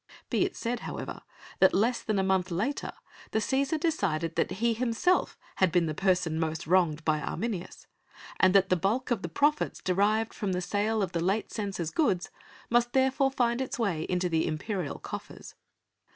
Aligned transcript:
Be 0.31 0.43
it 0.43 0.55
said 0.55 0.79
however, 0.79 1.21
that 1.59 1.75
less 1.75 2.01
than 2.01 2.17
a 2.17 2.23
month 2.23 2.49
later 2.49 2.91
the 3.29 3.37
Cæsar 3.37 3.79
decided 3.79 4.35
that 4.35 4.49
he 4.53 4.73
himself 4.73 5.37
had 5.57 5.71
been 5.71 5.85
the 5.85 5.93
person 5.93 6.39
most 6.39 6.65
wronged 6.65 7.05
by 7.05 7.21
Arminius, 7.21 7.85
and 8.39 8.55
that 8.55 8.69
the 8.69 8.75
bulk 8.75 9.11
of 9.11 9.21
the 9.21 9.29
profits 9.29 9.79
derived 9.79 10.33
from 10.33 10.53
the 10.53 10.59
sale 10.61 11.03
of 11.03 11.11
the 11.11 11.23
late 11.23 11.51
censor's 11.51 11.91
goods 11.91 12.31
must 12.67 12.93
therefore 12.93 13.29
find 13.29 13.61
its 13.61 13.77
way 13.77 14.07
into 14.09 14.27
the 14.27 14.47
imperial 14.47 14.97
coffers. 14.97 15.53